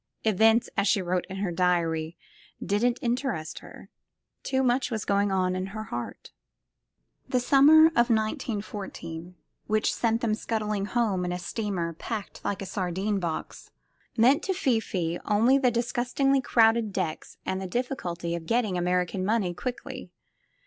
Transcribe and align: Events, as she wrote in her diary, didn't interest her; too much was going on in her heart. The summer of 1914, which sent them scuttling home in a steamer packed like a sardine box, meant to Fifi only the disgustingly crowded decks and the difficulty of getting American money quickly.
Events, 0.23 0.67
as 0.75 0.87
she 0.87 0.99
wrote 0.99 1.27
in 1.29 1.35
her 1.35 1.51
diary, 1.51 2.17
didn't 2.59 2.97
interest 3.03 3.59
her; 3.59 3.91
too 4.41 4.63
much 4.63 4.89
was 4.89 5.05
going 5.05 5.31
on 5.31 5.55
in 5.55 5.67
her 5.67 5.83
heart. 5.83 6.31
The 7.29 7.39
summer 7.39 7.85
of 7.89 8.09
1914, 8.09 9.35
which 9.67 9.93
sent 9.93 10.21
them 10.21 10.33
scuttling 10.33 10.85
home 10.87 11.23
in 11.23 11.31
a 11.31 11.37
steamer 11.37 11.93
packed 11.93 12.43
like 12.43 12.63
a 12.63 12.65
sardine 12.65 13.19
box, 13.19 13.69
meant 14.17 14.41
to 14.41 14.55
Fifi 14.55 15.19
only 15.23 15.59
the 15.59 15.69
disgustingly 15.69 16.41
crowded 16.41 16.91
decks 16.91 17.37
and 17.45 17.61
the 17.61 17.67
difficulty 17.67 18.33
of 18.33 18.47
getting 18.47 18.79
American 18.79 19.23
money 19.23 19.53
quickly. 19.53 20.09